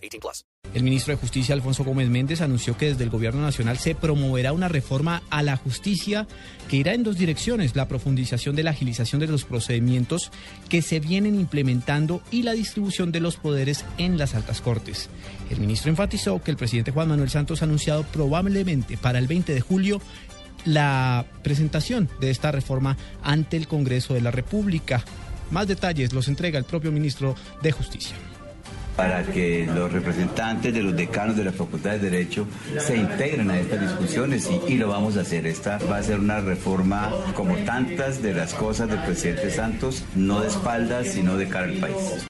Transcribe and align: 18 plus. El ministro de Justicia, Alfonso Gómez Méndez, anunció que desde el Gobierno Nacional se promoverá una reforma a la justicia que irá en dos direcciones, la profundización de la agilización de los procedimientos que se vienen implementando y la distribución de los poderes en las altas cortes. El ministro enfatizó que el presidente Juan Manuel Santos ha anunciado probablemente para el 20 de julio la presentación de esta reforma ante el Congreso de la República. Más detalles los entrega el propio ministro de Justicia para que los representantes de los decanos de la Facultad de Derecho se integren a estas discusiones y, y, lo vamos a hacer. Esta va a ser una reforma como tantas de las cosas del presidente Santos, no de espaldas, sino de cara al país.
18 0.00 0.20
plus. 0.20 0.44
El 0.72 0.84
ministro 0.84 1.12
de 1.12 1.20
Justicia, 1.20 1.52
Alfonso 1.52 1.82
Gómez 1.82 2.08
Méndez, 2.08 2.40
anunció 2.40 2.76
que 2.76 2.86
desde 2.86 3.02
el 3.02 3.10
Gobierno 3.10 3.42
Nacional 3.42 3.78
se 3.78 3.96
promoverá 3.96 4.52
una 4.52 4.68
reforma 4.68 5.20
a 5.28 5.42
la 5.42 5.56
justicia 5.56 6.28
que 6.68 6.76
irá 6.76 6.94
en 6.94 7.02
dos 7.02 7.16
direcciones, 7.16 7.74
la 7.74 7.88
profundización 7.88 8.54
de 8.54 8.62
la 8.62 8.70
agilización 8.70 9.20
de 9.20 9.26
los 9.26 9.44
procedimientos 9.44 10.30
que 10.68 10.80
se 10.80 11.00
vienen 11.00 11.34
implementando 11.34 12.22
y 12.30 12.42
la 12.42 12.52
distribución 12.52 13.10
de 13.10 13.18
los 13.18 13.36
poderes 13.36 13.84
en 13.98 14.16
las 14.16 14.36
altas 14.36 14.60
cortes. 14.60 15.10
El 15.50 15.58
ministro 15.58 15.90
enfatizó 15.90 16.40
que 16.40 16.52
el 16.52 16.56
presidente 16.56 16.92
Juan 16.92 17.08
Manuel 17.08 17.30
Santos 17.30 17.62
ha 17.62 17.64
anunciado 17.64 18.04
probablemente 18.04 18.96
para 18.96 19.18
el 19.18 19.26
20 19.26 19.52
de 19.52 19.60
julio 19.60 20.00
la 20.64 21.26
presentación 21.42 22.08
de 22.20 22.30
esta 22.30 22.52
reforma 22.52 22.96
ante 23.22 23.56
el 23.56 23.66
Congreso 23.66 24.14
de 24.14 24.20
la 24.20 24.30
República. 24.30 25.04
Más 25.50 25.66
detalles 25.66 26.12
los 26.12 26.28
entrega 26.28 26.60
el 26.60 26.64
propio 26.64 26.92
ministro 26.92 27.34
de 27.60 27.72
Justicia 27.72 28.14
para 29.00 29.22
que 29.22 29.66
los 29.74 29.90
representantes 29.90 30.74
de 30.74 30.82
los 30.82 30.94
decanos 30.94 31.34
de 31.34 31.44
la 31.44 31.52
Facultad 31.52 31.92
de 31.92 32.10
Derecho 32.10 32.46
se 32.78 32.98
integren 32.98 33.50
a 33.50 33.58
estas 33.58 33.80
discusiones 33.80 34.50
y, 34.50 34.74
y, 34.74 34.76
lo 34.76 34.88
vamos 34.88 35.16
a 35.16 35.22
hacer. 35.22 35.46
Esta 35.46 35.78
va 35.90 35.96
a 35.96 36.02
ser 36.02 36.20
una 36.20 36.40
reforma 36.40 37.10
como 37.34 37.56
tantas 37.64 38.20
de 38.20 38.34
las 38.34 38.52
cosas 38.52 38.90
del 38.90 38.98
presidente 38.98 39.50
Santos, 39.50 40.04
no 40.14 40.40
de 40.40 40.48
espaldas, 40.48 41.06
sino 41.06 41.38
de 41.38 41.48
cara 41.48 41.64
al 41.64 41.78
país. 41.78 42.28